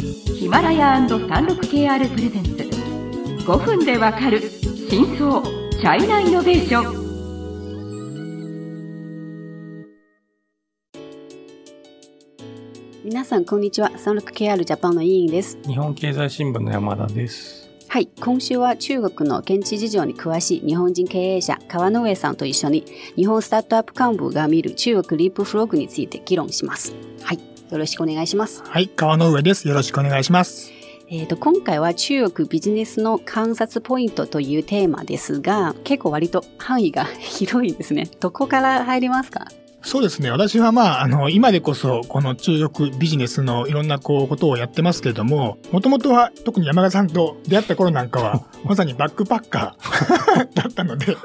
[0.00, 2.50] ヒマラヤ &36KR プレゼンツ。
[3.44, 4.40] 5分でわかる
[4.88, 7.08] 真相チャイナイノベーション。
[13.04, 13.90] 皆さんこんにちは。
[13.90, 15.58] 36KR ジャパンの委員です。
[15.66, 17.68] 日本経済新聞の山田です。
[17.88, 18.08] はい。
[18.20, 22.84] 今週は中国の現地事情に詳しい日本人経営者川上さんと一緒に
[23.16, 26.94] 日本スタートアップ幹部が見る中国リープフログについて議論します。
[27.24, 30.72] はいよろしくお願いしますはい川上ですよろしくお願いします
[31.10, 39.46] えーと、今回は中国ビジネスの観察ポイントというテーマですが結構割と範囲が 広いですねどこから入りますか？
[39.80, 40.30] そうですね。
[40.30, 51.16] 私はまあ、あの、今でこそ、この中国ビジネスのいろんなこう、ことをやってますけれども、もともとは、特に山田さんと出会った頃なんかは、 まさにバックパッカー だったので、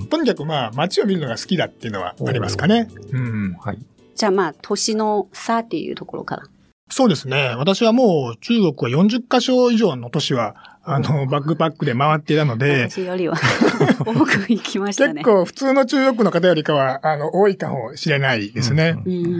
[0.00, 2.88] うん、とにかくまあ、街を見るのが好きだっていうのはありますかね。
[3.12, 3.56] うん。
[3.60, 3.78] はい。
[4.20, 6.42] じゃあまあ、年の差っていうところから。
[6.90, 7.54] そうですね。
[7.56, 12.90] 私はもう中国は40カ所以上の都市は、あの、バックパックで回っていたので。
[12.90, 13.36] 私よりは
[14.04, 15.22] 多く行きましたね。
[15.22, 18.98] 結構普通の中国の方よりかは、あの、多いかもしれないですね。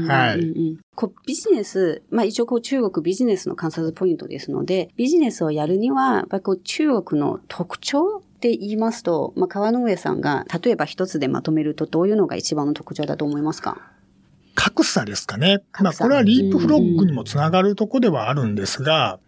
[0.09, 0.79] はい。
[0.97, 13.77] こビジネス、まあ一応こう中国ビジネスの観察ポイントですので、ビジネスをやるには、やっぱりこう中国の特徴って言いますと、まあ川の上さんが、例えば一つでまとめるとどういうのが一番の特徴だと思いますか？
[14.55, 15.63] 格差ですかね。
[15.81, 19.19] まあ、これはリープフロッグにもつながるとこではあるんですが、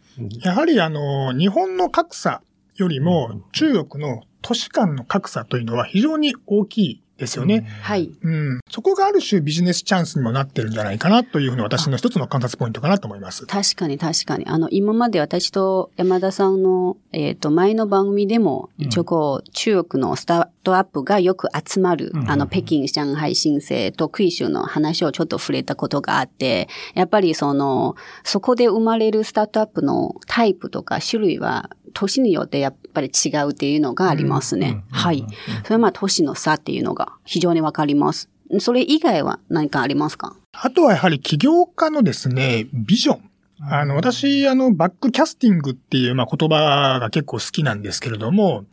[0.42, 2.42] やはりあの、日本の格差
[2.77, 7.67] よりも中国の都市間の格差というのは非常に大きいですよね。
[7.83, 8.11] はい。
[8.20, 8.61] うん。
[8.69, 13.47] そこがある種ビジネスチャンスにもなってるんじゃないかなというふうに私の一つの観察ポイントかなと思います。
[13.47, 14.47] 確かに確かに。
[14.47, 31.70] あの、今まで私と山田さんの、えっ、ー、と、前の番組でも、一応こう、中国のスタートアップがよく集まる、うん、あの、北京、上海、新生とクイ州の話をちょっと触れたことがあって、やっぱりその、そこで生まれるスタートアップのタイプとか種類は
[32.03, 34.83] 年によってやっぱり違うっていうのがありますね。
[34.91, 35.25] はい。
[35.62, 38.29] それはまあ年の差っていうのが非常にわかります。
[38.58, 40.36] それ以外は何かありますか？
[40.52, 43.30] あとはやはり起業家のですね、ビジョン。
[43.70, 48.64] あの、私、あの、バックキャスティングっていう、まあ、言葉が結構好きなんですけれども、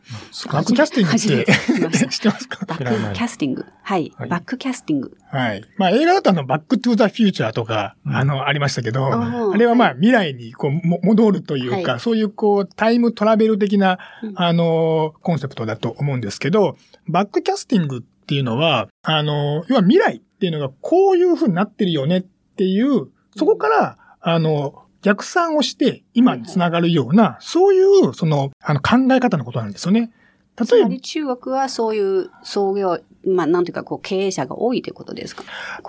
[0.52, 2.66] バックキャスティングって 知ってますか？
[2.66, 3.66] バックキャスティング。
[3.82, 4.12] はい。
[4.18, 5.16] バックキャスティング。
[5.30, 5.62] はい。
[5.76, 9.06] まあ、映画だとあの、バックトゥザフューチャーとか、あの、ありましたけど、
[9.52, 13.98] あれはまあ、未来にこう、戻るというか、そういうこう、タイムトラベル的な、
[14.34, 16.76] あの、コンセプトだと思うんですけど、
[17.06, 22.22] バックキャスティングっていうのは、あの、要は未来っていうのがこういう風になってるよねっ
[22.56, 30.10] ていう、そこから、あの、逆算をして今につながるような、そういう、その、あの、考え方のことなんですよね。
[30.70, 30.96] 例えば。
[31.00, 35.42] 中国はそういう創業、まあ、なんていうか、こう、経営者が多いということですか？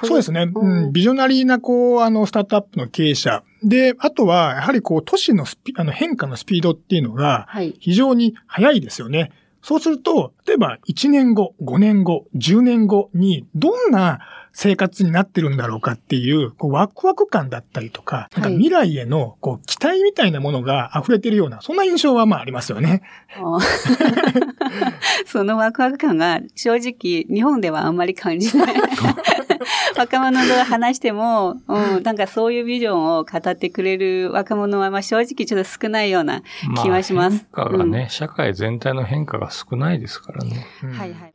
[0.03, 0.93] そうですね、うん。
[0.93, 3.43] ビジョナリーな、こう、あの、スタートアップの経営者。
[3.63, 7.47] で、あとは、やはりこう、都市のスピあの変化のスピードっていうのが、
[7.79, 9.19] 非常に速いですよね。
[9.19, 9.31] はい
[9.63, 14.17] そうすると、例えば1年後、5年後、10年後にどんな
[14.53, 23.01] 生活になってるんだろうかっていう、こうワクワク感だったりとか、なんか未来へのこう期待みたいなものが溢れてるような、そんな印象はまあありますよね。
[25.25, 28.75] そのワクワク感が正直日本ではあんまり感じない。
[29.97, 36.41] 若者と話しても、うん、なんかそういうビジョンを語ってくれる若者は、まあ正直ちょっと少ないような
[36.81, 37.45] 気はします。
[37.51, 40.65] まあ、変化がね、うん、社会全体の変化が少ないですからね。
[40.83, 41.33] うん、はいはい。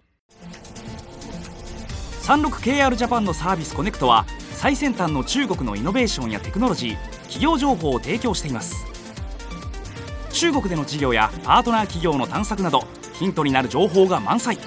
[2.26, 8.84] 36KR ジャパンのサービスコネクトは最先端の中国のイノベーションやテクノロジー企業情報を提供しています。
[10.32, 12.82] 中国での事業やパートナー企業の探索など
[13.12, 14.58] ヒントになる情報が満載。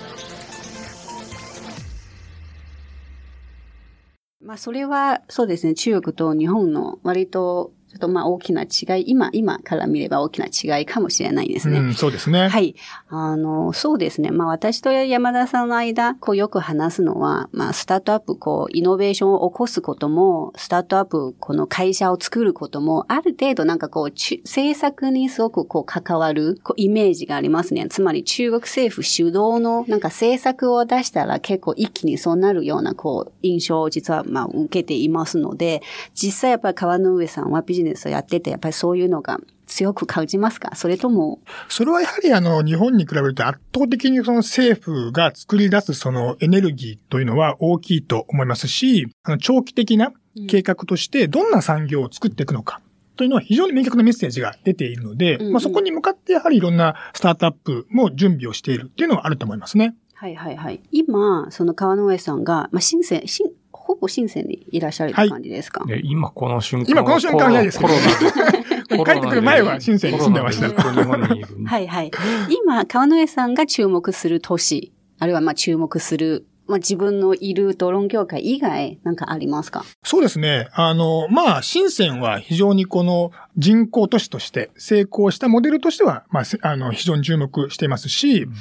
[4.42, 11.80] まあ、それは、そうですね、中国と日本の割とちょっとまあ大きな違い、今、今から見れば大きな違いかもしれないですね。
[11.80, 12.48] うん、そうですね。
[12.48, 12.76] はい。
[13.10, 14.30] あの、そうですね。
[14.30, 27.88] まあ私と山田さんの間、こうよく話すのは、まあスタートアップ、こう、イノベーションを起こすことも、スタートアップ、この会社を作ることも、ある程度なんかこう、政策にすごくこう関わるこうイメージがありますね。
[27.90, 35.82] つまり中国政府主導のなんか政策を出したら結構一気にそうなるようなこう、印象を実はまあ受けていますので、
[36.14, 40.76] 実際やっぱり川の上さんはビジネスをやってて、やっぱりそういうのが強く感じますか？
[40.76, 41.40] それとも。
[41.68, 50.12] それはやはりあの、日本に比べると圧倒的にその政府が作り出すそのエネルギーというのは大きいと思いますし、あの、長期的な
[50.48, 52.82] 計画としてどんな産業を作っていくのか。
[53.16, 59.94] というのは非常に明確なメッセージが出ているので、うんうん、まあ、そこに向かってやはりいろんなスタートアップも準備をしているっていうのはあると思いますね。
[60.14, 60.82] はいはいはい。
[60.92, 63.52] 今、その川上さんが、まあ、新鮮、新、ほ
[64.00, 67.80] ぼ深センにいらっしゃる感じですか、はい、今この瞬間今この瞬間ないです。
[67.80, 68.60] コロナで。
[68.90, 70.68] 帰ってくる前は深センに住んでました。
[70.70, 72.12] はいはい。
[72.50, 79.84] 今、川野さんが注目する都市、あるいはまあ注目するまあ、自分のいるドローン業界以外なんかありますか？
[80.04, 80.70] そうですね。
[80.74, 88.54] あの、まあ、深センは非常にこの人口都市として成功したモデルとしては、まあ、あの、非常に注目していますし、うん、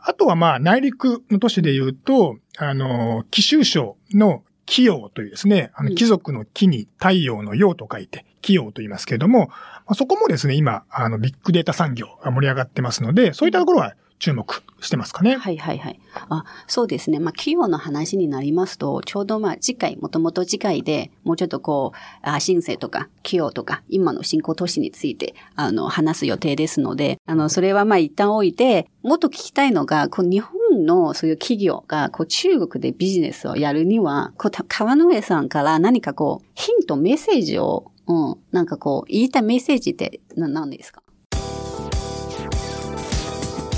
[0.00, 9.56] あとはまあ、内陸の都市で言うと、あの、紀州省の紀陽というですね、あの、貴族の木に太陽の陽と書いて、紀陽と言いますけれども、ま
[9.88, 15.36] あ、そこもですね、今、あの、ビッグデータ産業が盛り上がってますので、そういったところは注目してますかね。
[15.36, 16.00] はいはいはい。
[16.30, 17.18] あ、そうですね。
[17.18, 41.02] まあ、企業の話になりますと、ちょうどまあ、次回、もともと次回で、もうちょっとこう、あ申請とか、企業とか、今の新興都市について、あの、話す予定ですので、あの、それはまあ、一旦置いて、もっと聞きたいのが、こう、日本のそういう企業が、こう、中国でビジネスをやるには、こう、川上さんから何かこう、ヒント、メッセージを、うん、なんかこう、言いたいメッセージって何ですか？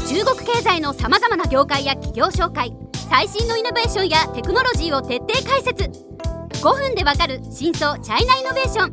[0.08, 2.72] 中国経済のさまざまな業界や企業紹介
[3.10, 5.84] 最新のイノベーションやテクノロジーを徹底解説。
[5.84, 8.92] 5分でわかる真相チャイナイノベーション。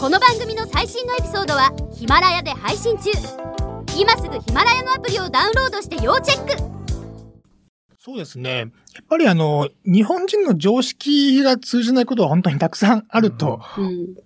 [0.00, 3.10] この番組の最新のエピソードはヒマラヤで配信中。
[3.98, 6.79] 今すぐヒマラヤのアプリをダウンロードして要チェック。
[8.02, 8.58] そうですね。
[8.60, 8.70] やっ
[9.10, 13.60] ぱりあの、日本人の常識が通じないことは本当にたくさんあると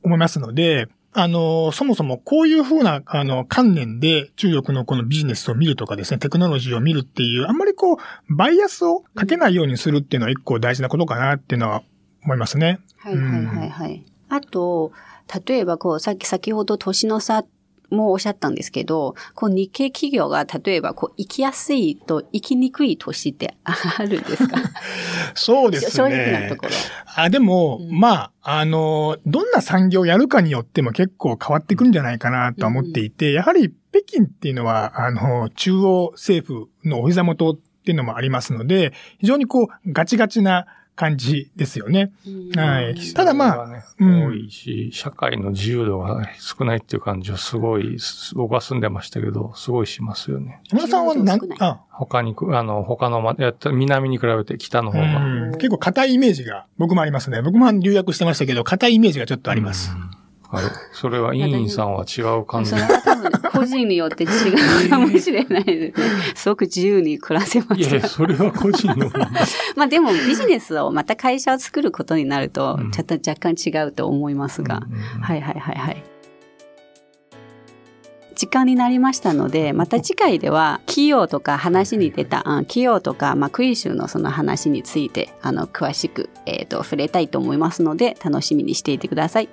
[0.05, 7.97] 思いますので、あの、そもそもこういうふうな、あの、観念で中国のこのビジネスを見るとかですね、テクノロジーを見るっていう、あんまりこう、
[8.29, 11.83] バイアスをかけないようにするっていうのは一個大事なことかなっていうのは
[12.23, 12.79] 思いますね。
[12.99, 14.05] はいはいはいはい。
[14.31, 14.93] うん、あと、
[15.45, 17.45] 例えばこう、さっき先ほど年の差
[17.95, 24.59] もおっしゃったんですけど、こう日系企業が例えばこう生きやすいと生きにくい年って あるんですか？
[25.35, 25.91] そうですね。
[25.91, 26.73] 正直なところ。
[27.17, 42.13] あでも、うん、まあ、あの、どんな産業をやるかによっても結構変わってくるんじゃないかなと思っていて、うん、やはり北京っていうのは、あの、中央政府のお膝元っていうのもありますので、非常にこう、ガチガチな感じですよね。
[42.55, 42.95] はい。
[43.15, 47.99] ただまあ、ね、多いし、社会の自由度が少ないっていう感じはすごい、
[48.35, 50.61] 僕は住んでましたけど、すごいしますよね。
[50.71, 55.57] 山田さんは何、あ他に、あの、他の、やった南に比べて北の方が。
[55.57, 57.43] 結構硬いイメージが僕もありますね。
[57.43, 59.91] 僕も留学してましたけど、硬いイメージがちょっとあります。
[60.55, 60.65] はい。
[60.93, 62.71] それは委員さんは違う感じ？
[62.71, 66.07] それは多分、個人によって違うかもしれないですね。
[66.35, 67.81] すごく自由に暮らせます。
[67.81, 69.11] いやそれは個人の
[69.77, 74.83] まあでも、ビジネスをまた会社を作ることになると、ちょっと若干違うと思いますが。
[75.21, 76.15] はいはいはいはい。
[78.35, 89.49] 時間になりましたので、また次回では、企業とか話に出た、企業とか、まあ、クイズのその話について、あの、詳しく、えっ、ー、と、触れたいと思いますので、楽しみにしていてください。